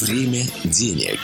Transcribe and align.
Время 0.00 0.46
денег. 0.64 1.18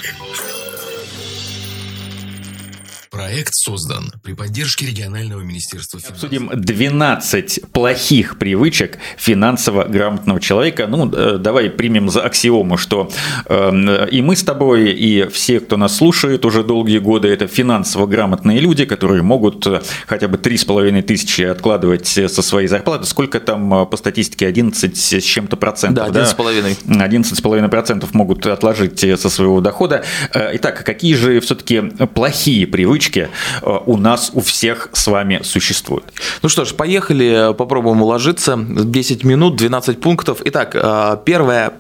Проект 3.13 3.53
создан 3.53 4.11
при 4.25 4.33
поддержке 4.33 4.87
регионального 4.87 5.43
министерства 5.43 6.01
финансов. 6.01 6.25
Обсудим 6.25 6.51
12 6.55 7.61
плохих 7.71 8.39
привычек 8.39 8.97
финансово 9.19 9.85
грамотного 9.85 10.41
человека. 10.41 10.87
Ну, 10.87 11.13
э, 11.13 11.37
давай 11.37 11.69
примем 11.69 12.09
за 12.09 12.23
аксиому, 12.23 12.79
что 12.79 13.11
э, 13.45 14.09
и 14.11 14.23
мы 14.23 14.35
с 14.35 14.43
тобой, 14.43 14.93
и 14.93 15.29
все, 15.29 15.61
кто 15.61 15.77
нас 15.77 15.99
слушает 15.99 16.47
уже 16.47 16.65
долгие 16.65 17.01
годы, 17.01 17.29
это 17.29 17.49
финансово 17.49 18.07
грамотные 18.07 18.61
люди, 18.61 18.87
которые 18.87 19.21
могут 19.21 19.67
э, 19.67 19.83
хотя 20.07 20.27
бы 20.27 20.39
3,5 20.39 21.03
тысячи 21.03 21.43
откладывать 21.43 22.07
со 22.07 22.41
своей 22.41 22.67
зарплаты. 22.67 23.05
Сколько 23.05 23.41
там 23.41 23.87
по 23.89 23.97
статистике? 23.99 24.47
11 24.47 24.97
с 24.97 25.23
чем-то 25.23 25.59
процентов. 25.59 26.11
Да, 26.11 26.23
11,5. 26.23 26.79
Да? 26.87 27.07
11,5 27.07 27.69
процентов 27.69 28.15
могут 28.15 28.47
отложить 28.47 29.01
со 29.01 29.29
своего 29.29 29.61
дохода. 29.61 30.03
Итак, 30.35 30.83
какие 30.83 31.13
же 31.13 31.41
все-таки 31.41 31.83
плохие 32.15 32.67
привычки 32.67 33.02
привычки 33.03 33.29
э, 33.63 33.79
у 33.87 33.97
нас 33.97 34.31
у 34.35 34.41
всех 34.41 34.89
с 34.93 35.07
вами 35.07 35.41
существуют. 35.43 36.05
Ну 36.43 36.49
что 36.49 36.65
ж, 36.65 36.75
поехали, 36.75 37.55
попробуем 37.57 38.03
уложиться. 38.03 38.57
10 38.57 39.25
минут, 39.25 39.57
12 39.57 40.01
пунктов. 40.01 40.41
Итак, 40.45 40.75
э, 40.75 41.17
первое 41.25 41.73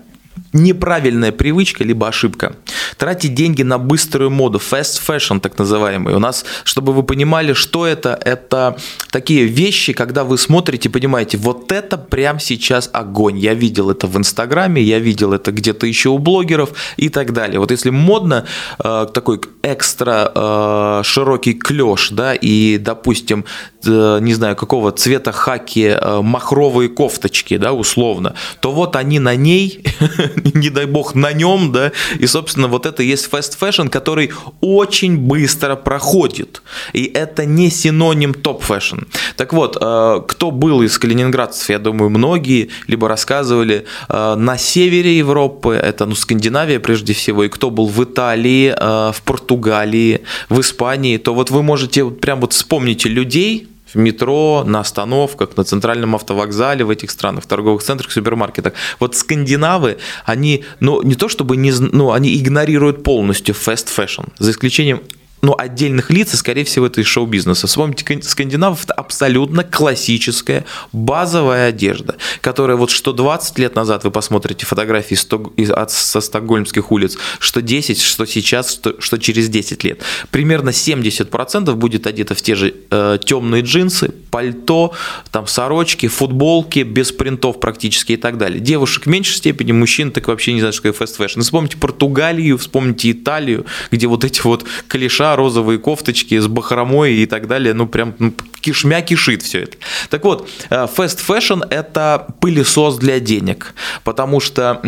неправильная 0.52 1.32
привычка, 1.32 1.84
либо 1.84 2.08
ошибка. 2.08 2.56
Тратить 2.98 3.34
деньги 3.34 3.62
на 3.62 3.78
быструю 3.78 4.30
моду, 4.30 4.58
fast 4.58 5.00
fashion 5.06 5.40
так 5.40 5.58
называемый. 5.58 6.14
У 6.14 6.18
нас, 6.18 6.44
чтобы 6.64 6.92
вы 6.92 7.02
понимали, 7.02 7.54
что 7.54 7.86
это, 7.86 8.18
это 8.24 8.76
такие 9.10 9.44
вещи, 9.44 9.92
когда 9.92 10.24
вы 10.24 10.38
смотрите, 10.38 10.90
понимаете, 10.90 11.38
вот 11.38 11.72
это 11.72 11.96
прямо 11.96 12.38
сейчас 12.40 12.90
огонь. 12.92 13.38
Я 13.38 13.54
видел 13.54 13.90
это 13.90 14.06
в 14.06 14.16
Инстаграме, 14.16 14.82
я 14.82 14.98
видел 14.98 15.32
это 15.32 15.52
где-то 15.52 15.86
еще 15.86 16.10
у 16.10 16.18
блогеров 16.18 16.70
и 16.96 17.08
так 17.08 17.32
далее. 17.32 17.58
Вот 17.58 17.70
если 17.70 17.90
модно, 17.90 18.44
э, 18.82 19.06
такой 19.12 19.40
экстра 19.62 20.30
э, 20.34 21.00
широкий 21.04 21.54
клеш, 21.54 22.10
да, 22.10 22.34
и, 22.34 22.78
допустим, 22.78 23.44
э, 23.84 24.18
не 24.20 24.34
знаю, 24.34 24.56
какого 24.56 24.92
цвета 24.92 25.32
хаки, 25.32 25.96
махровые 26.22 26.88
кофточки, 26.88 27.56
да, 27.56 27.72
условно, 27.72 28.34
то 28.60 28.72
вот 28.72 28.96
они 28.96 29.18
на 29.18 29.34
ней 29.34 29.84
не 30.54 30.70
дай 30.70 30.86
бог, 30.86 31.14
на 31.14 31.32
нем, 31.32 31.72
да, 31.72 31.92
и, 32.18 32.26
собственно, 32.26 32.68
вот 32.68 32.86
это 32.86 33.02
есть 33.02 33.28
fast 33.30 33.58
fashion, 33.58 33.88
который 33.88 34.32
очень 34.60 35.16
быстро 35.16 35.76
проходит, 35.76 36.62
и 36.92 37.04
это 37.04 37.44
не 37.46 37.70
синоним 37.70 38.34
топ 38.34 38.62
fashion. 38.62 39.06
Так 39.36 39.52
вот, 39.52 39.76
э, 39.80 40.20
кто 40.26 40.50
был 40.50 40.82
из 40.82 40.98
калининградцев, 40.98 41.70
я 41.70 41.78
думаю, 41.78 42.10
многие, 42.10 42.68
либо 42.86 43.08
рассказывали, 43.08 43.84
э, 44.08 44.34
на 44.36 44.58
севере 44.58 45.18
Европы, 45.18 45.74
это, 45.74 46.06
ну, 46.06 46.14
Скандинавия 46.14 46.80
прежде 46.80 47.12
всего, 47.12 47.44
и 47.44 47.48
кто 47.48 47.70
был 47.70 47.86
в 47.86 48.02
Италии, 48.02 48.74
э, 48.76 49.12
в 49.12 49.22
Португалии, 49.22 50.22
в 50.48 50.60
Испании, 50.60 51.18
то 51.18 51.34
вот 51.34 51.50
вы 51.50 51.62
можете 51.62 52.10
прям 52.10 52.40
вот 52.40 52.52
вспомните 52.52 53.08
людей, 53.08 53.68
в 53.94 53.98
метро, 53.98 54.64
на 54.66 54.80
остановках, 54.80 55.56
на 55.56 55.64
центральном 55.64 56.14
автовокзале 56.14 56.84
в 56.84 56.90
этих 56.90 57.10
странах, 57.10 57.44
в 57.44 57.46
торговых 57.46 57.82
центрах, 57.82 58.12
супермаркетах. 58.12 58.74
Вот 59.00 59.16
скандинавы, 59.16 59.98
они, 60.24 60.64
ну, 60.80 61.02
не 61.02 61.14
то 61.14 61.28
чтобы 61.28 61.56
не, 61.56 61.72
ну, 61.72 62.12
они 62.12 62.36
игнорируют 62.36 63.02
полностью 63.02 63.54
fast 63.54 63.88
fashion, 63.94 64.28
за 64.38 64.50
исключением 64.50 65.02
ну, 65.42 65.56
отдельных 65.58 66.10
лиц, 66.10 66.32
и, 66.34 66.36
скорее 66.36 66.64
всего, 66.64 66.86
это 66.86 67.00
из 67.00 67.06
шоу-бизнеса. 67.08 67.66
Вспомните, 67.66 68.22
скандинавов– 68.22 68.84
это 68.84 68.94
абсолютно 68.94 69.64
классическая 69.64 70.64
базовая 70.92 71.68
одежда, 71.70 72.14
которая 72.40 72.76
вот 72.76 72.90
что 72.90 73.12
20 73.12 73.58
лет 73.58 73.74
назад 73.74 74.04
вы 74.04 74.12
посмотрите 74.12 74.64
фотографии 74.66 75.16
со 75.16 76.20
стокгольмских 76.20 76.92
улиц, 76.92 77.18
что 77.40 77.60
10, 77.60 78.00
что 78.00 78.24
сейчас, 78.24 78.72
что, 78.72 79.00
что 79.00 79.18
через 79.18 79.48
10 79.48 79.82
лет. 79.82 80.00
Примерно 80.30 80.70
70% 80.70 81.74
будет 81.74 82.06
одето 82.06 82.36
в 82.36 82.42
те 82.42 82.54
же 82.54 82.74
э, 82.90 83.18
темные 83.24 83.62
джинсы, 83.62 84.14
пальто, 84.30 84.92
там 85.32 85.48
сорочки, 85.48 86.06
футболки, 86.06 86.80
без 86.80 87.10
принтов 87.10 87.58
практически 87.58 88.12
и 88.12 88.16
так 88.16 88.38
далее. 88.38 88.60
Девушек 88.60 89.06
в 89.06 89.08
меньшей 89.08 89.34
степени, 89.34 89.72
мужчин 89.72 90.12
так 90.12 90.28
вообще 90.28 90.52
не 90.52 90.60
знаю, 90.60 90.72
что 90.72 90.92
такое. 90.92 91.28
Ну, 91.34 91.42
вспомните 91.42 91.78
Португалию, 91.78 92.58
вспомните 92.58 93.10
Италию, 93.10 93.66
где 93.90 94.06
вот 94.06 94.24
эти 94.24 94.40
вот 94.42 94.64
клиша 94.86 95.31
розовые 95.36 95.78
кофточки 95.78 96.38
с 96.38 96.46
бахромой 96.46 97.14
и 97.14 97.26
так 97.26 97.46
далее, 97.46 97.74
ну 97.74 97.86
прям 97.86 98.14
ну, 98.18 98.32
кишмя 98.60 99.02
кишит 99.02 99.42
все 99.42 99.62
это. 99.62 99.76
Так 100.10 100.24
вот, 100.24 100.48
э, 100.70 100.86
fast 100.96 101.18
fashion– 101.26 101.66
это 101.70 102.26
пылесос 102.40 102.98
для 102.98 103.20
денег, 103.20 103.74
потому 104.04 104.40
что 104.40 104.80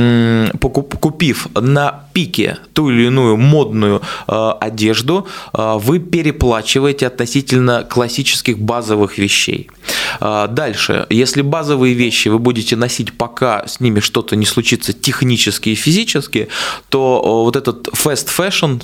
купив 1.00 1.48
на 1.54 2.03
пике 2.14 2.58
ту 2.72 2.90
или 2.90 3.06
иную 3.06 3.36
модную 3.36 4.00
э, 4.26 4.52
одежду, 4.60 5.26
э, 5.52 5.74
вы 5.78 5.98
переплачиваете 5.98 7.06
относительно 7.06 7.84
классических 7.84 8.58
базовых 8.58 9.18
вещей. 9.18 9.70
Дальше, 10.20 11.06
если 11.10 11.42
базовые 11.42 11.94
вещи 11.94 12.28
вы 12.28 12.38
будете 12.38 12.76
носить, 12.76 13.12
пока 13.12 13.66
с 13.66 13.80
ними 13.80 14.00
что-то 14.00 14.36
не 14.36 14.46
случится 14.46 14.92
технически 14.92 15.70
и 15.70 15.74
физически, 15.74 16.48
то 16.88 17.42
вот 17.44 17.56
этот 17.56 17.88
fast 17.88 18.28
fashion, 18.28 18.80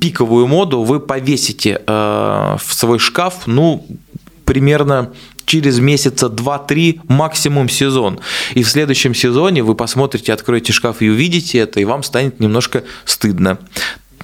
пиковую 0.00 0.46
моду 0.46 0.82
вы 0.82 0.98
повесите 0.98 1.82
в 1.86 2.60
свой 2.70 2.98
шкаф, 2.98 3.46
ну, 3.46 3.86
примерно 4.50 5.12
через 5.50 5.80
месяца 5.80 6.26
2-3, 6.26 7.00
максимум 7.08 7.68
сезон. 7.68 8.20
И 8.54 8.62
в 8.62 8.68
следующем 8.68 9.16
сезоне 9.16 9.64
вы 9.64 9.74
посмотрите, 9.74 10.32
откроете 10.32 10.72
шкаф 10.72 11.02
и 11.02 11.10
увидите 11.10 11.58
это, 11.58 11.80
и 11.80 11.84
вам 11.84 12.04
станет 12.04 12.38
немножко 12.38 12.84
стыдно. 13.04 13.58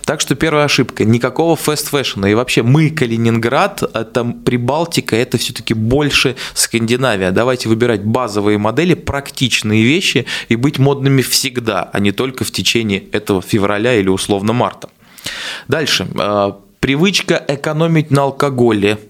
Так 0.04 0.20
что 0.20 0.37
первая 0.37 0.66
ошибка. 0.66 1.04
Никакого 1.04 1.56
фэст 1.56 1.88
фэшена. 1.88 2.31
И 2.31 2.34
вообще 2.34 2.62
мы, 2.62 2.91
Калининград, 2.91 3.82
это 3.92 4.25
Прибалтика, 4.25 5.16
это 5.16 5.37
все-таки 5.37 5.75
больше 5.75 6.37
Скандинавия. 6.54 7.32
Давайте 7.32 7.69
выбирать 7.69 8.04
базовые 8.04 8.56
модели, 8.56 8.94
практичные 8.94 9.82
вещи 9.82 10.26
и 10.48 10.54
быть 10.54 10.78
модными 10.78 11.22
всегда, 11.22 11.91
а 11.93 11.98
не 11.98 12.12
только 12.12 12.44
в 12.44 12.53
течение 12.53 13.00
этого 13.10 13.43
февраля 13.43 13.94
или 13.94 14.08
условно 14.08 14.53
марта. 14.53 14.91
Дальше. 15.66 16.06
А, 16.16 16.56
привычка 16.78 17.44
экономить 17.48 18.12
на 18.12 18.22
алкоголе– 18.22 19.00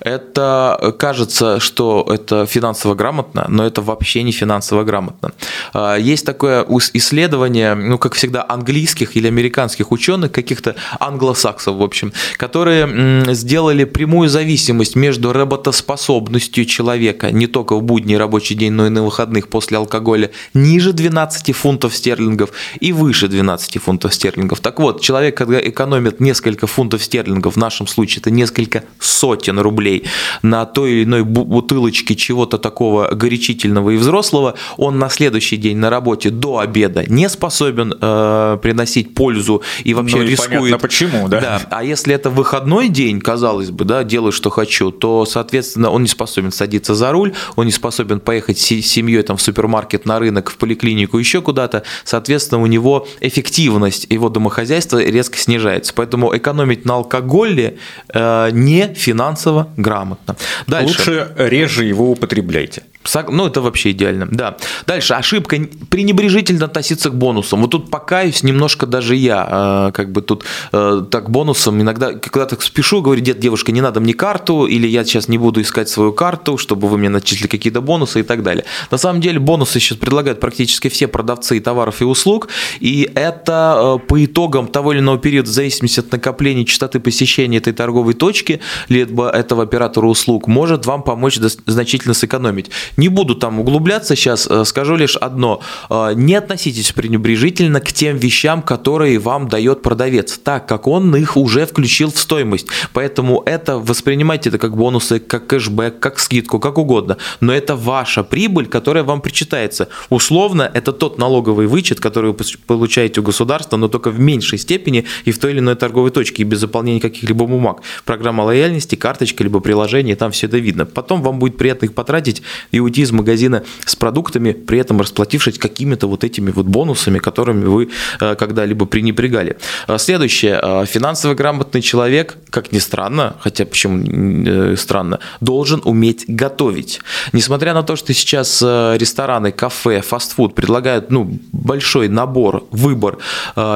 это 0.00 0.94
кажется, 0.98 1.60
что 1.60 2.06
это 2.08 2.46
финансово 2.46 2.94
грамотно, 2.94 3.46
но 3.48 3.66
это 3.66 3.82
вообще 3.82 4.22
не 4.22 4.32
финансово 4.32 4.84
грамотно. 4.84 5.32
А, 5.72 5.96
есть 5.96 6.26
такое 6.26 6.66
исследование, 6.94 7.74
ну, 7.74 7.98
как 7.98 8.14
всегда, 8.14 8.44
английских 8.48 9.16
или 9.16 9.26
американских 9.28 9.92
ученых, 9.92 10.32
каких-то 10.32 10.74
англосаксов, 11.00 11.76
в 11.76 11.82
общем, 11.82 12.12
которые 12.36 13.34
сделали 13.34 13.84
прямую 13.84 14.28
зависимость 14.28 14.96
между 14.96 15.32
работоспособностью 15.32 16.64
человека 16.64 17.30
не 17.30 17.46
только 17.46 17.76
в 17.76 17.82
будний 17.82 18.16
рабочий 18.16 18.54
день, 18.54 18.72
но 18.72 18.86
и 18.86 18.90
на 18.90 19.02
выходных 19.02 19.48
после 19.48 19.78
алкоголя 19.78 20.30
ниже 20.54 20.92
12 20.92 21.54
фунтов 21.54 21.94
стерлингов 21.94 22.50
и 22.80 22.92
выше 22.92 23.28
12 23.28 23.82
фунтов 23.82 24.14
стерлингов. 24.14 24.60
Так 24.60 24.80
вот, 24.80 25.00
человек, 25.00 25.36
когда 25.36 25.60
экономит 25.60 26.20
несколько 26.20 26.66
фунтов 26.66 27.02
стерлингов, 27.02 27.54
в 27.54 27.58
нашем 27.58 27.86
случае 27.86 28.20
это 28.20 28.30
несколько 28.30 28.84
сотен 28.98 29.51
сотен 29.52 29.58
рублей 29.60 30.04
на 30.42 30.64
той 30.66 30.92
или 30.92 31.04
иной 31.04 31.22
бутылочке 31.24 32.14
чего-то 32.14 32.58
такого 32.58 33.08
горячительного 33.14 33.90
и 33.90 33.96
взрослого, 33.96 34.54
он 34.76 34.98
на 34.98 35.08
следующий 35.08 35.56
день 35.56 35.76
на 35.76 35.90
работе 35.90 36.30
до 36.30 36.58
обеда 36.58 37.04
не 37.08 37.28
способен 37.28 37.94
э, 38.00 38.58
приносить 38.62 39.14
пользу 39.14 39.62
и 39.84 39.94
вообще 39.94 40.16
ну, 40.16 40.22
и 40.22 40.26
рискует. 40.26 40.60
Понятно 40.60 40.78
почему, 40.78 41.28
да? 41.28 41.40
Да. 41.40 41.62
А 41.70 41.84
если 41.84 42.14
это 42.14 42.30
выходной 42.30 42.88
день, 42.88 43.20
казалось 43.20 43.70
бы, 43.70 43.84
да, 43.84 44.04
делаю, 44.04 44.32
что 44.32 44.50
хочу, 44.50 44.90
то, 44.90 45.24
соответственно, 45.24 45.90
он 45.90 46.02
не 46.02 46.08
способен 46.08 46.52
садиться 46.52 46.94
за 46.94 47.12
руль, 47.12 47.32
он 47.56 47.66
не 47.66 47.72
способен 47.72 48.20
поехать 48.20 48.58
с 48.58 48.62
семьей 48.62 49.22
там 49.22 49.36
в 49.36 49.42
супермаркет, 49.42 50.06
на 50.06 50.18
рынок, 50.18 50.50
в 50.50 50.56
поликлинику, 50.56 51.18
еще 51.18 51.40
куда-то. 51.40 51.82
Соответственно, 52.04 52.62
у 52.62 52.66
него 52.66 53.06
эффективность 53.20 54.06
его 54.10 54.28
домохозяйства 54.28 55.02
резко 55.02 55.38
снижается. 55.38 55.92
Поэтому 55.94 56.36
экономить 56.36 56.84
на 56.84 56.94
алкоголе 56.94 57.78
э, 58.08 58.50
не 58.52 58.94
финансово 58.94 59.41
финансово 59.42 59.66
грамотно. 59.76 60.36
Дальше. 60.66 60.98
Лучше 60.98 61.32
реже 61.36 61.84
его 61.84 62.10
употребляйте. 62.10 62.82
Ну, 63.28 63.46
это 63.46 63.60
вообще 63.60 63.90
идеально, 63.90 64.28
да. 64.30 64.56
Дальше, 64.86 65.14
ошибка 65.14 65.56
пренебрежительно 65.90 66.66
относиться 66.66 67.10
к 67.10 67.14
бонусам. 67.14 67.60
Вот 67.62 67.70
тут 67.70 67.90
покаюсь 67.90 68.42
немножко 68.42 68.86
даже 68.86 69.16
я, 69.16 69.88
э, 69.88 69.92
как 69.92 70.12
бы 70.12 70.22
тут 70.22 70.44
э, 70.72 71.04
так 71.10 71.30
бонусом 71.30 71.80
иногда, 71.80 72.12
когда 72.12 72.46
так 72.46 72.62
спешу, 72.62 73.02
говорю, 73.02 73.20
дед, 73.20 73.38
девушка, 73.38 73.72
не 73.72 73.80
надо 73.80 74.00
мне 74.00 74.14
карту, 74.14 74.66
или 74.66 74.86
я 74.86 75.04
сейчас 75.04 75.28
не 75.28 75.38
буду 75.38 75.60
искать 75.60 75.88
свою 75.88 76.12
карту, 76.12 76.58
чтобы 76.58 76.88
вы 76.88 76.98
мне 76.98 77.08
начислили 77.08 77.48
какие-то 77.48 77.80
бонусы 77.80 78.20
и 78.20 78.22
так 78.22 78.42
далее. 78.42 78.64
На 78.90 78.98
самом 78.98 79.20
деле 79.20 79.38
бонусы 79.38 79.80
сейчас 79.80 79.98
предлагают 79.98 80.40
практически 80.40 80.88
все 80.88 81.08
продавцы 81.08 81.60
товаров 81.60 82.00
и 82.02 82.04
услуг, 82.04 82.48
и 82.80 83.10
это 83.14 83.98
э, 84.02 84.06
по 84.06 84.24
итогам 84.24 84.68
того 84.68 84.92
или 84.92 85.00
иного 85.00 85.18
периода, 85.18 85.48
в 85.48 85.52
зависимости 85.52 86.00
от 86.00 86.12
накопления 86.12 86.64
частоты 86.64 87.00
посещения 87.00 87.58
этой 87.58 87.72
торговой 87.72 88.14
точки, 88.14 88.60
либо 88.88 89.28
этого 89.28 89.62
оператора 89.62 90.06
услуг, 90.06 90.46
может 90.46 90.86
вам 90.86 91.02
помочь 91.02 91.38
значительно 91.66 92.14
сэкономить. 92.14 92.70
Не 92.96 93.08
буду 93.08 93.34
там 93.34 93.60
углубляться 93.60 94.16
сейчас, 94.16 94.46
э, 94.50 94.64
скажу 94.64 94.96
лишь 94.96 95.16
одно. 95.16 95.60
Э, 95.90 96.12
не 96.14 96.34
относитесь 96.34 96.92
пренебрежительно 96.92 97.80
к 97.80 97.92
тем 97.92 98.16
вещам, 98.16 98.62
которые 98.62 99.18
вам 99.18 99.48
дает 99.48 99.82
продавец, 99.82 100.38
так 100.38 100.66
как 100.66 100.86
он 100.86 101.14
их 101.16 101.36
уже 101.36 101.66
включил 101.66 102.10
в 102.12 102.18
стоимость. 102.18 102.66
Поэтому 102.92 103.42
это 103.46 103.78
воспринимайте 103.78 104.50
это 104.50 104.58
как 104.58 104.76
бонусы, 104.76 105.18
как 105.18 105.46
кэшбэк, 105.46 105.98
как 105.98 106.18
скидку, 106.18 106.58
как 106.58 106.78
угодно. 106.78 107.16
Но 107.40 107.52
это 107.52 107.76
ваша 107.76 108.22
прибыль, 108.22 108.66
которая 108.66 109.04
вам 109.04 109.20
причитается. 109.20 109.88
Условно, 110.10 110.70
это 110.72 110.92
тот 110.92 111.18
налоговый 111.18 111.66
вычет, 111.66 112.00
который 112.00 112.32
вы 112.32 112.44
получаете 112.66 113.20
у 113.20 113.22
государства, 113.22 113.76
но 113.76 113.88
только 113.88 114.10
в 114.10 114.20
меньшей 114.20 114.58
степени 114.58 115.04
и 115.24 115.32
в 115.32 115.38
той 115.38 115.52
или 115.52 115.58
иной 115.58 115.76
торговой 115.76 116.10
точке, 116.10 116.42
и 116.42 116.44
без 116.44 116.58
заполнения 116.60 117.00
каких-либо 117.00 117.46
бумаг. 117.46 117.82
Программа 118.04 118.42
лояльности, 118.42 118.96
карточка, 118.96 119.44
либо 119.44 119.60
приложение, 119.60 120.16
там 120.16 120.30
все 120.32 120.46
это 120.46 120.58
видно. 120.58 120.84
Потом 120.84 121.22
вам 121.22 121.38
будет 121.38 121.56
приятно 121.56 121.86
их 121.86 121.94
потратить 121.94 122.42
и 122.70 122.80
уйти 122.82 123.02
из 123.02 123.12
магазина 123.12 123.62
с 123.84 123.96
продуктами, 123.96 124.52
при 124.52 124.78
этом 124.78 125.00
расплатившись 125.00 125.58
какими-то 125.58 126.06
вот 126.08 126.24
этими 126.24 126.50
вот 126.50 126.66
бонусами, 126.66 127.18
которыми 127.18 127.64
вы 127.64 127.90
э, 128.20 128.34
когда-либо 128.34 128.86
пренебрегали. 128.86 129.56
Э, 129.88 129.98
следующее. 129.98 130.58
Э, 130.62 130.84
финансово 130.86 131.34
грамотный 131.34 131.82
человек, 131.82 132.36
как 132.50 132.72
ни 132.72 132.78
странно, 132.78 133.36
хотя 133.40 133.64
почему 133.64 134.76
странно, 134.76 135.18
должен 135.40 135.80
уметь 135.84 136.24
готовить. 136.28 137.00
Несмотря 137.32 137.74
на 137.74 137.82
то, 137.82 137.96
что 137.96 138.12
сейчас 138.14 138.62
рестораны, 138.62 139.52
кафе, 139.52 140.00
фастфуд 140.00 140.54
предлагают 140.54 141.10
ну, 141.10 141.38
большой 141.52 142.08
набор, 142.08 142.64
выбор 142.70 143.18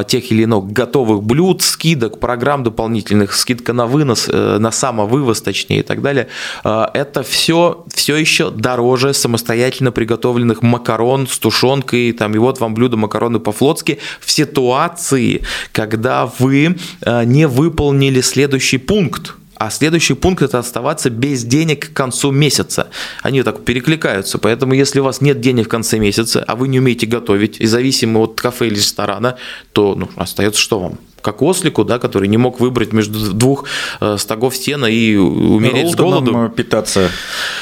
тех 0.06 0.32
или 0.32 0.42
иных 0.42 0.72
готовых 0.72 1.22
блюд, 1.22 1.62
скидок, 1.62 2.20
программ 2.20 2.62
дополнительных, 2.62 3.34
скидка 3.34 3.72
на 3.72 3.86
вынос, 3.86 4.28
на 4.28 4.70
самовывоз, 4.70 5.40
точнее, 5.42 5.80
и 5.80 5.82
так 5.82 6.02
далее, 6.02 6.28
это 6.64 7.22
все, 7.22 7.84
все 7.94 8.16
еще 8.16 8.50
дороже 8.50 8.95
самостоятельно 8.96 9.92
приготовленных 9.92 10.62
макарон 10.62 11.26
с 11.26 11.38
тушенкой, 11.38 12.12
там, 12.12 12.34
и 12.34 12.38
вот 12.38 12.60
вам 12.60 12.74
блюдо 12.74 12.96
макароны 12.96 13.38
по-флотски 13.38 13.98
в 14.20 14.30
ситуации, 14.30 15.42
когда 15.72 16.30
вы 16.38 16.76
э, 17.02 17.24
не 17.24 17.46
выполнили 17.46 18.20
следующий 18.20 18.78
пункт. 18.78 19.34
А 19.56 19.70
следующий 19.70 20.14
пункт 20.14 20.42
это 20.42 20.58
оставаться 20.58 21.08
без 21.08 21.42
денег 21.42 21.90
к 21.90 21.92
концу 21.94 22.30
месяца. 22.30 22.88
Они 23.22 23.42
так 23.42 23.64
перекликаются. 23.64 24.36
Поэтому, 24.38 24.74
если 24.74 25.00
у 25.00 25.04
вас 25.04 25.22
нет 25.22 25.40
денег 25.40 25.66
в 25.66 25.68
конце 25.70 25.98
месяца, 25.98 26.44
а 26.46 26.56
вы 26.56 26.68
не 26.68 26.78
умеете 26.78 27.06
готовить, 27.06 27.58
и 27.58 27.66
зависимы 27.66 28.20
от 28.20 28.38
кафе 28.38 28.66
или 28.66 28.74
ресторана, 28.74 29.38
то 29.72 29.94
ну, 29.94 30.10
остается 30.16 30.60
что 30.60 30.78
вам? 30.78 30.98
Как 31.26 31.42
ослику, 31.42 31.82
да, 31.82 31.98
который 31.98 32.28
не 32.28 32.36
мог 32.36 32.60
выбрать 32.60 32.92
между 32.92 33.18
двух 33.32 33.64
э, 34.00 34.16
стогов 34.16 34.56
сена 34.56 34.86
и 34.86 35.16
умереть 35.16 35.90
с 35.90 35.96
голоду. 35.96 36.52
питаться, 36.56 37.10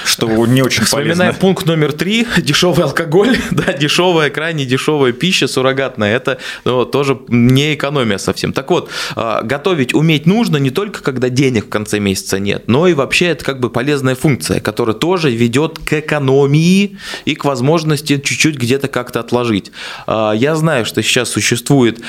что 0.05 0.29
не 0.45 0.61
очень 0.61 0.85
Вспоминая 0.85 1.29
полезно. 1.29 1.41
пункт 1.41 1.65
номер 1.65 1.95
три, 1.95 2.27
дешевый 2.37 2.85
алкоголь, 2.85 3.39
да, 3.53 3.73
дешевая, 3.73 4.29
крайне 4.29 4.67
дешевая 4.67 5.13
пища 5.13 5.49
суррогатная, 5.49 6.15
это 6.15 6.37
ну, 6.67 6.85
тоже 6.85 7.19
не 7.29 7.73
экономия 7.73 8.19
совсем. 8.19 8.53
Так 8.53 8.71
вот, 8.71 8.91
э, 9.17 9.41
готовить 9.45 9.95
уметь 9.95 10.27
нужно 10.27 10.59
не 10.59 10.69
только 10.69 11.03
когда 11.03 11.31
денег 11.31 11.65
в 11.65 11.69
конце 11.71 12.01
месяца 12.01 12.39
нет, 12.39 12.65
но 12.67 12.87
и 12.87 12.93
вообще 12.93 13.29
это 13.29 13.47
как 13.47 13.61
бы 13.61 13.71
полезная 13.71 14.15
функция, 14.15 14.61
которая 14.61 14.95
тоже 14.95 15.31
ведет 15.31 15.79
к 15.79 15.95
экономии 15.95 16.99
и 17.25 17.35
к 17.35 17.47
возможности 17.47 18.19
чуть-чуть 18.19 18.59
где-то 18.59 18.89
как-то 18.89 19.21
отложить. 19.21 19.73
Э, 20.07 20.33
я 20.35 20.55
знаю, 20.55 20.85
что 20.85 21.03
сейчас 21.03 21.31
существует 21.31 22.01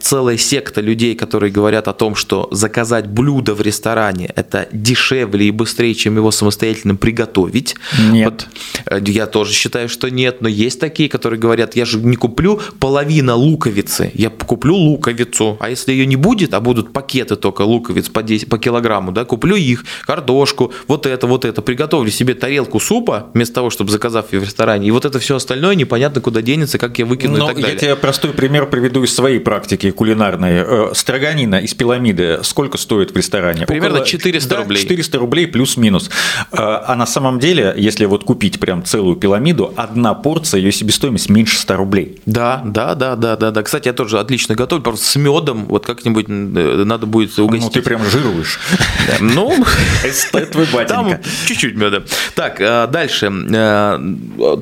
целая 0.00 0.38
секта 0.38 0.80
людей, 0.80 1.01
людей, 1.02 1.16
которые 1.16 1.50
говорят 1.50 1.88
о 1.88 1.92
том, 1.92 2.14
что 2.14 2.48
заказать 2.52 3.08
блюдо 3.08 3.54
в 3.54 3.60
ресторане 3.60 4.30
это 4.36 4.68
дешевле 4.72 5.46
и 5.46 5.50
быстрее, 5.50 5.94
чем 5.94 6.16
его 6.16 6.30
самостоятельно 6.30 6.94
приготовить. 6.94 7.74
Нет. 8.10 8.24
Вот, 8.24 8.48
э, 8.86 9.00
я 9.10 9.26
тоже 9.26 9.52
считаю, 9.52 9.88
что 9.88 10.08
нет, 10.08 10.42
но 10.42 10.48
есть 10.48 10.78
такие, 10.78 11.08
которые 11.08 11.40
говорят, 11.40 11.74
я 11.74 11.84
же 11.84 11.98
не 11.98 12.16
куплю 12.16 12.60
половина 12.78 13.34
луковицы, 13.34 14.12
я 14.14 14.30
куплю 14.30 14.76
луковицу, 14.76 15.56
а 15.60 15.70
если 15.70 15.92
ее 15.92 16.06
не 16.06 16.16
будет, 16.16 16.54
а 16.54 16.60
будут 16.60 16.92
пакеты 16.92 17.34
только 17.34 17.62
луковиц 17.62 18.08
по, 18.08 18.22
10, 18.22 18.48
по 18.48 18.58
килограмму, 18.58 19.10
да, 19.10 19.24
куплю 19.24 19.56
их, 19.56 19.84
картошку, 20.06 20.72
вот 20.86 21.06
это, 21.06 21.26
вот 21.26 21.44
это, 21.44 21.62
приготовлю 21.62 22.10
себе 22.12 22.34
тарелку 22.34 22.78
супа, 22.78 23.30
вместо 23.34 23.54
того, 23.54 23.70
чтобы 23.70 23.90
заказав 23.90 24.32
ее 24.32 24.40
в 24.40 24.44
ресторане, 24.44 24.86
и 24.86 24.90
вот 24.92 25.04
это 25.04 25.18
все 25.18 25.34
остальное 25.34 25.74
непонятно 25.74 26.20
куда 26.20 26.42
денется, 26.42 26.78
как 26.78 26.98
я 26.98 27.06
выкину 27.06 27.38
Но 27.38 27.44
и 27.44 27.48
так 27.48 27.56
далее. 27.56 27.72
Я 27.72 27.78
тебе 27.78 27.96
простой 27.96 28.32
пример 28.32 28.66
приведу 28.66 29.02
из 29.02 29.12
своей 29.12 29.40
практики 29.40 29.90
кулинарной 29.90 30.60
э, 30.90 30.94
строганина 30.94 31.56
из 31.56 31.74
пиламиды 31.74 32.40
сколько 32.42 32.78
стоит 32.78 33.12
в 33.12 33.16
ресторане? 33.16 33.66
Примерно 33.66 33.96
Около, 33.96 34.06
400 34.06 34.48
да, 34.48 34.56
рублей. 34.56 34.82
400 34.82 35.18
рублей 35.18 35.46
плюс-минус. 35.46 36.10
А, 36.50 36.84
а 36.88 36.96
на 36.96 37.06
самом 37.06 37.38
деле, 37.38 37.74
если 37.76 38.04
вот 38.04 38.24
купить 38.24 38.60
прям 38.60 38.84
целую 38.84 39.16
пиламиду, 39.16 39.72
одна 39.76 40.14
порция, 40.14 40.60
ее 40.60 40.72
себестоимость 40.72 41.28
меньше 41.28 41.58
100 41.58 41.76
рублей. 41.76 42.20
Да, 42.26 42.62
да, 42.64 42.94
да, 42.94 43.16
да, 43.16 43.36
да. 43.36 43.50
да. 43.50 43.62
Кстати, 43.62 43.88
я 43.88 43.92
тоже 43.92 44.18
отлично 44.18 44.54
готовлю, 44.54 44.82
просто 44.82 45.06
с 45.06 45.16
медом, 45.16 45.66
вот 45.66 45.86
как-нибудь 45.86 46.26
э, 46.28 46.84
надо 46.84 47.06
будет 47.06 47.38
угостить. 47.38 47.64
Ну, 47.66 47.70
ты 47.70 47.82
прям 47.82 48.04
жируешь. 48.04 48.60
Ну, 49.20 49.52
твой 50.52 50.66
батенька. 50.72 50.88
Там 50.88 51.18
чуть-чуть 51.46 51.76
меда. 51.76 52.02
Так, 52.34 52.60
э, 52.60 52.86
дальше. 52.90 53.32
Э, 53.52 53.98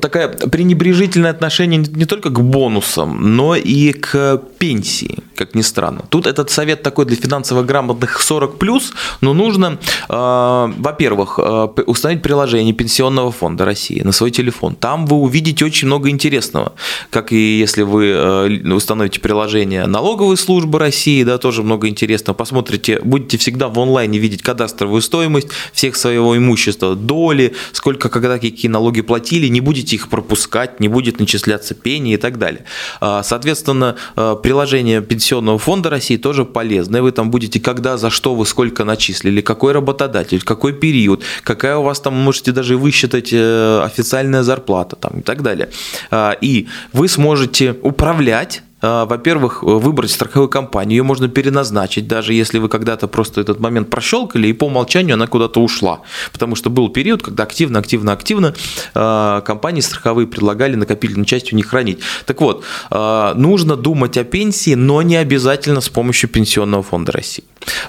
такое 0.01 0.27
пренебрежительное 0.27 1.31
отношение 1.31 1.79
не 1.79 2.05
только 2.05 2.29
к 2.29 2.41
бонусам, 2.41 3.35
но 3.35 3.55
и 3.55 3.93
к 3.93 4.41
пенсии, 4.59 5.19
как 5.35 5.55
ни 5.55 5.61
странно. 5.61 6.03
Тут 6.11 6.27
этот 6.27 6.49
совет 6.49 6.83
такой 6.83 7.05
для 7.05 7.15
финансово 7.15 7.63
грамотных 7.63 8.21
40 8.21 8.59
плюс, 8.59 8.91
но 9.21 9.33
нужно, 9.33 9.77
э, 10.09 10.73
во-первых, 10.77 11.39
э, 11.41 11.67
установить 11.85 12.21
приложение 12.21 12.73
Пенсионного 12.73 13.31
фонда 13.31 13.63
России 13.63 14.01
на 14.01 14.11
свой 14.11 14.31
телефон. 14.31 14.75
Там 14.75 15.05
вы 15.05 15.15
увидите 15.15 15.63
очень 15.63 15.87
много 15.87 16.09
интересного, 16.09 16.73
как 17.11 17.31
и 17.31 17.37
если 17.37 17.83
вы 17.83 18.07
э, 18.07 18.73
установите 18.73 19.21
приложение 19.21 19.85
налоговой 19.85 20.35
службы 20.35 20.79
России, 20.79 21.23
да, 21.23 21.37
тоже 21.37 21.63
много 21.63 21.87
интересного. 21.87 22.35
Посмотрите, 22.35 22.99
будете 23.01 23.37
всегда 23.37 23.69
в 23.69 23.79
онлайне 23.79 24.19
видеть 24.19 24.41
кадастровую 24.41 25.01
стоимость 25.01 25.47
всех 25.71 25.95
своего 25.95 26.35
имущества, 26.35 26.95
доли, 26.95 27.55
сколько 27.71 28.09
когда 28.09 28.37
какие 28.37 28.69
налоги 28.69 28.99
платили, 28.99 29.47
не 29.47 29.61
будете 29.61 29.95
их 29.95 30.09
пропускать, 30.09 30.81
не 30.81 30.89
будет 30.89 31.21
начисляться 31.21 31.73
пени 31.73 32.15
и 32.15 32.17
так 32.17 32.37
далее. 32.37 32.65
А, 32.99 33.23
соответственно, 33.23 33.95
приложение 34.43 35.01
Пенсионного 35.01 35.57
фонда 35.57 35.89
России 35.89 36.00
тоже 36.17 36.45
полезное. 36.45 37.01
Вы 37.01 37.11
там 37.11 37.31
будете, 37.31 37.59
когда, 37.59 37.97
за 37.97 38.09
что 38.09 38.35
вы 38.35 38.45
сколько 38.45 38.83
начислили, 38.83 39.41
какой 39.41 39.73
работодатель, 39.73 40.41
какой 40.41 40.73
период, 40.73 41.23
какая 41.43 41.77
у 41.77 41.83
вас 41.83 41.99
там, 41.99 42.13
можете 42.13 42.51
даже 42.51 42.77
высчитать 42.77 43.29
э, 43.33 43.81
официальная 43.83 44.43
зарплата 44.43 44.95
там, 44.95 45.19
и 45.19 45.21
так 45.21 45.41
далее. 45.41 45.69
А, 46.11 46.31
и 46.41 46.67
вы 46.93 47.07
сможете 47.07 47.75
управлять 47.81 48.63
во-первых, 48.81 49.63
выбрать 49.63 50.11
страховую 50.11 50.49
компанию, 50.49 50.97
ее 50.97 51.03
можно 51.03 51.27
переназначить, 51.27 52.07
даже 52.07 52.33
если 52.33 52.59
вы 52.59 52.69
когда-то 52.69 53.07
просто 53.07 53.41
этот 53.41 53.59
момент 53.59 53.89
прощелкали, 53.89 54.47
и 54.47 54.53
по 54.53 54.65
умолчанию 54.65 55.13
она 55.13 55.27
куда-то 55.27 55.61
ушла. 55.61 56.01
Потому 56.31 56.55
что 56.55 56.69
был 56.69 56.89
период, 56.89 57.21
когда 57.23 57.43
активно, 57.43 57.79
активно, 57.79 58.11
активно 58.11 58.55
а, 58.93 59.41
компании 59.41 59.81
страховые 59.81 60.27
предлагали 60.27 60.75
накопительную 60.75 61.25
часть 61.25 61.53
у 61.53 61.55
них 61.55 61.67
хранить. 61.67 61.99
Так 62.25 62.41
вот, 62.41 62.63
а, 62.89 63.33
нужно 63.35 63.75
думать 63.75 64.17
о 64.17 64.23
пенсии, 64.23 64.73
но 64.73 65.01
не 65.01 65.17
обязательно 65.17 65.81
с 65.81 65.89
помощью 65.89 66.29
Пенсионного 66.29 66.83
фонда 66.83 67.11
России. 67.11 67.43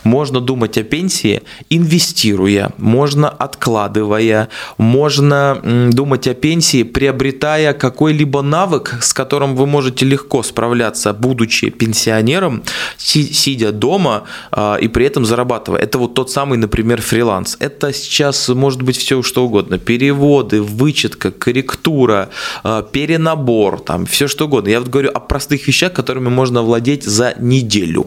Можно 0.05 0.41
думать 0.41 0.79
о 0.79 0.83
пенсии, 0.83 1.43
инвестируя, 1.71 2.73
можно 2.79 3.29
откладывая, 3.29 4.49
можно 4.79 5.61
думать 5.93 6.27
о 6.29 6.35
пенсии, 6.35 6.83
приобретая 6.83 7.73
какой-либо 7.73 8.43
навык, 8.43 8.99
с 9.01 9.13
которым 9.13 9.57
вы 9.57 9.67
можете 9.67 10.05
легко 10.05 10.43
справляться, 10.43 11.13
будучи 11.13 11.71
пенсионером, 11.71 12.63
сидя 12.99 13.73
дома 13.73 14.25
а, 14.51 14.77
и 14.77 14.89
при 14.89 15.07
этом 15.07 15.25
зарабатывая. 15.25 15.81
Это 15.81 15.99
вот 15.99 16.15
тот 16.15 16.31
самый, 16.31 16.59
например, 16.59 17.01
фриланс. 17.01 17.57
Это 17.61 17.93
сейчас 17.93 18.49
может 18.49 18.83
быть 18.83 18.97
все 18.97 19.23
что 19.23 19.45
угодно. 19.45 19.79
Переводы, 19.79 20.63
вычетка, 20.63 21.31
корректура, 21.31 22.29
а, 22.63 22.83
перенабор, 22.83 23.81
там 23.81 24.07
все 24.07 24.29
что 24.29 24.47
угодно. 24.47 24.71
Я 24.71 24.81
вот 24.81 24.89
говорю 24.89 25.11
о 25.11 25.21
простых 25.21 25.67
вещах, 25.67 25.93
которыми 25.93 26.29
можно 26.29 26.63
владеть 26.63 27.05
за 27.05 27.35
неделю. 27.39 28.07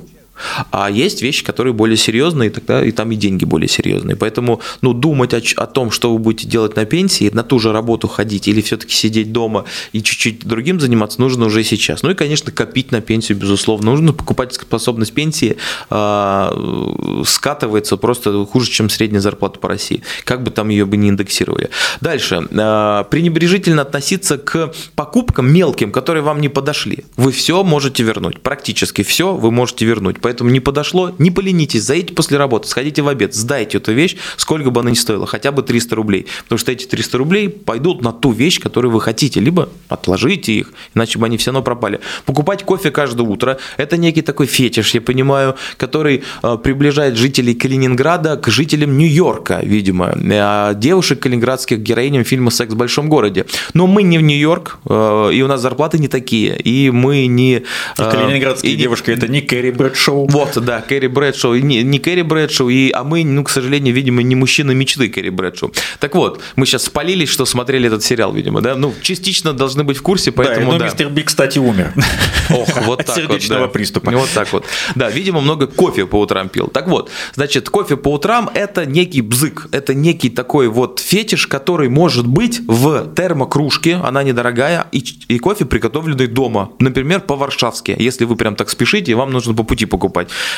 А 0.71 0.89
есть 0.89 1.21
вещи, 1.21 1.43
которые 1.43 1.73
более 1.73 1.97
серьезные, 1.97 2.49
и 2.49 2.53
тогда 2.53 2.83
и 2.83 2.91
там 2.91 3.11
и 3.11 3.15
деньги 3.15 3.45
более 3.45 3.67
серьезные. 3.67 4.15
Поэтому 4.15 4.61
ну, 4.81 4.93
думать 4.93 5.33
о, 5.33 5.41
о 5.57 5.65
том, 5.65 5.91
что 5.91 6.11
вы 6.11 6.19
будете 6.19 6.47
делать 6.47 6.75
на 6.75 6.85
пенсии, 6.85 7.29
на 7.33 7.43
ту 7.43 7.59
же 7.59 7.71
работу 7.71 8.07
ходить 8.07 8.47
или 8.47 8.61
все-таки 8.61 8.93
сидеть 8.93 9.31
дома 9.31 9.65
и 9.93 10.01
чуть-чуть 10.01 10.45
другим 10.45 10.79
заниматься, 10.79 11.21
нужно 11.21 11.45
уже 11.45 11.63
сейчас. 11.63 12.03
Ну 12.03 12.11
и, 12.11 12.13
конечно, 12.15 12.51
копить 12.51 12.91
на 12.91 13.01
пенсию, 13.01 13.37
безусловно. 13.37 13.91
Нужно 13.91 14.13
покупать 14.13 14.53
способность 14.53 15.13
пенсии 15.13 15.57
э, 15.89 17.21
скатывается 17.25 17.97
просто 17.97 18.45
хуже, 18.45 18.69
чем 18.71 18.89
средняя 18.89 19.21
зарплата 19.21 19.59
по 19.59 19.67
России. 19.67 20.01
Как 20.23 20.43
бы 20.43 20.51
там 20.51 20.69
ее 20.69 20.85
бы 20.85 20.97
не 20.97 21.09
индексировали. 21.09 21.69
Дальше. 22.01 22.47
Э, 22.51 23.03
пренебрежительно 23.09 23.81
относиться 23.83 24.37
к 24.37 24.73
покупкам 24.95 25.51
мелким, 25.51 25.91
которые 25.91 26.23
вам 26.23 26.41
не 26.41 26.49
подошли. 26.49 27.05
Вы 27.15 27.31
все 27.31 27.63
можете 27.63 28.03
вернуть. 28.03 28.41
Практически 28.41 29.03
все 29.03 29.33
вы 29.33 29.51
можете 29.51 29.85
вернуть 29.85 30.19
Поэтому 30.25 30.49
не 30.49 30.59
подошло, 30.59 31.13
не 31.19 31.29
поленитесь, 31.29 31.83
заедьте 31.83 32.11
после 32.15 32.39
работы, 32.39 32.67
сходите 32.67 33.03
в 33.03 33.07
обед, 33.07 33.35
сдайте 33.35 33.77
эту 33.77 33.93
вещь, 33.93 34.17
сколько 34.37 34.71
бы 34.71 34.81
она 34.81 34.89
ни 34.89 34.95
стоила, 34.95 35.27
хотя 35.27 35.51
бы 35.51 35.61
300 35.61 35.95
рублей. 35.95 36.25
Потому 36.45 36.57
что 36.57 36.71
эти 36.71 36.87
300 36.87 37.17
рублей 37.19 37.47
пойдут 37.47 38.01
на 38.01 38.11
ту 38.11 38.31
вещь, 38.31 38.59
которую 38.59 38.91
вы 38.91 39.01
хотите, 39.01 39.39
либо 39.39 39.69
отложите 39.87 40.53
их, 40.53 40.73
иначе 40.95 41.19
бы 41.19 41.27
они 41.27 41.37
все 41.37 41.51
равно 41.51 41.61
пропали. 41.61 41.99
Покупать 42.25 42.63
кофе 42.63 42.89
каждое 42.89 43.21
утро– 43.21 43.59
это 43.77 43.97
некий 43.97 44.23
такой 44.23 44.47
фетиш, 44.47 44.95
я 44.95 45.01
понимаю, 45.01 45.57
который 45.77 46.23
э, 46.41 46.57
приближает 46.57 47.17
жителей 47.17 47.53
Калининграда 47.53 48.35
к 48.35 48.49
жителям 48.49 48.97
Нью-Йорка, 48.97 49.59
видимо, 49.61 50.17
а 50.31 50.73
девушек 50.73 51.19
калининградских 51.19 51.77
героиням 51.77 52.23
фильма 52.23 52.49
«Секс 52.49 52.73
в 52.73 52.77
большом 52.77 53.09
городе». 53.09 53.45
Но 53.75 53.85
мы 53.85 54.01
не 54.01 54.17
в 54.17 54.23
Нью-Йорк, 54.23 54.79
э, 54.89 55.29
и 55.33 55.43
у 55.43 55.47
нас 55.47 55.61
зарплаты 55.61 55.99
не 55.99 56.07
такие, 56.07 56.57
и 56.57 56.89
мы 56.89 57.27
не... 57.27 57.61
Э, 57.99 58.11
Калининградские 58.11 58.73
и 58.73 58.75
девушки– 58.75 59.11
это 59.11 59.27
не 59.27 59.41
Кэрри 59.41 59.69
Брэдшоу. 59.69 60.14
Вот, 60.23 60.57
да, 60.63 60.81
Кэрри 60.81 61.07
Брэдшоу, 61.07 61.55
не, 61.55 61.83
не 61.83 61.99
Кэрри 61.99 62.21
Брэдшоу, 62.21 62.69
и, 62.69 62.91
а 62.91 63.03
мы, 63.03 63.23
ну, 63.23 63.43
к 63.43 63.49
сожалению, 63.49 63.93
видимо, 63.93 64.23
не 64.23 64.35
мужчина 64.35 64.71
мечты 64.71 65.09
Кэрри 65.09 65.29
Брэдшоу. 65.29 65.73
Так 65.99 66.15
вот, 66.15 66.41
мы 66.55 66.65
сейчас 66.65 66.83
спалились, 66.83 67.29
что 67.29 67.45
смотрели 67.45 67.87
этот 67.87 68.03
сериал, 68.03 68.33
видимо, 68.33 68.61
да? 68.61 68.75
Ну, 68.75 68.93
частично 69.01 69.53
должны 69.53 69.83
быть 69.83 69.97
в 69.97 70.01
курсе, 70.01 70.31
поэтому 70.31 70.71
да. 70.73 70.79
да. 70.79 70.85
мистер 70.85 71.09
Би, 71.09 71.23
кстати, 71.23 71.59
умер. 71.59 71.93
Ох, 72.49 72.85
вот 72.85 73.05
так 73.05 73.15
Сердечного 73.15 73.61
вот, 73.61 73.67
да. 73.67 73.71
приступа. 73.71 74.11
Вот 74.11 74.29
так 74.33 74.51
вот. 74.53 74.65
Да, 74.95 75.09
видимо, 75.09 75.41
много 75.41 75.67
кофе 75.67 76.05
по 76.05 76.19
утрам 76.19 76.49
пил. 76.49 76.67
Так 76.67 76.87
вот, 76.87 77.09
значит, 77.33 77.69
кофе 77.69 77.97
по 77.97 78.13
утрам– 78.13 78.49
это 78.53 78.85
некий 78.85 79.21
бзык, 79.21 79.67
это 79.71 79.93
некий 79.93 80.29
такой 80.29 80.67
вот 80.67 80.99
фетиш, 80.99 81.47
который 81.47 81.89
может 81.89 82.27
быть 82.27 82.61
в 82.67 83.13
термокружке, 83.15 83.95
она 83.95 84.23
недорогая, 84.23 84.87
и, 84.91 85.03
и 85.27 85.39
кофе, 85.39 85.65
приготовленный 85.65 86.27
дома. 86.27 86.71
Например, 86.79 87.19
по-варшавски. 87.21 87.95
Если 87.97 88.25
вы 88.25 88.35
прям 88.35 88.55
так 88.55 88.69
спешите, 88.69 89.15
вам 89.15 89.31
нужно 89.31 89.53
по 89.53 89.63
пути 89.63 89.85
покупать. 89.85 90.04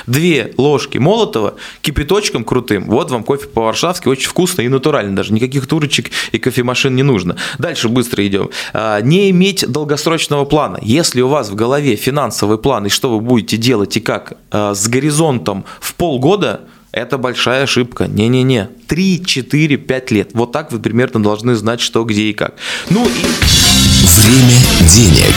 Две 0.06 0.54
ложки 0.58 0.98
молотого 0.98 1.56
кипяточком 1.82 2.44
крутым. 2.44 2.86
Вот 2.86 3.12
вам 3.12 3.24
кофе 3.24 3.48
по-варшавски, 3.48 4.08
очень 4.08 4.30
вкусно 4.30 4.62
и 4.62 4.68
натурально 4.68 5.16
даже. 5.16 5.34
Никаких 5.34 5.68
турочек 5.68 6.12
и 6.32 6.38
кофемашин 6.38 6.96
не 6.96 7.04
нужно. 7.04 7.38
Дальше 7.58 7.90
быстро 7.90 8.26
идем. 8.26 8.50
А, 8.74 9.02
не 9.02 9.30
иметь 9.30 9.66
долгосрочного 9.68 10.46
плана. 10.46 10.80
Если 10.82 11.22
у 11.22 11.28
вас 11.28 11.50
в 11.50 11.56
голове 11.56 11.96
финансовый 11.96 12.58
план 12.58 12.86
и 12.86 12.90
что 12.90 13.10
вы 13.10 13.20
будете 13.20 13.58
делать 13.58 13.98
и 13.98 14.00
как 14.00 14.34
а, 14.52 14.74
с 14.74 14.88
горизонтом 14.88 15.66
в 15.80 15.96
полгода, 15.96 16.62
это 16.92 17.18
большая 17.18 17.64
ошибка. 17.64 18.08
Не-не-не. 18.08 18.70
3, 18.88 19.26
4, 19.26 19.78
5 19.78 20.12
лет. 20.12 20.30
Вот 20.34 20.52
так 20.52 20.72
вы 20.72 20.80
примерно 20.80 21.22
должны 21.22 21.56
знать, 21.56 21.82
что, 21.82 22.04
где 22.04 22.24
и 22.24 22.34
как. 22.34 22.56
Ну 22.90 23.06
и... 23.06 23.26
Время 24.28 24.60
денег. 24.94 25.36